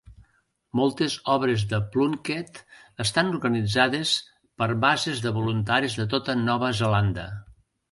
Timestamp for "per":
4.63-4.71, 6.01-6.09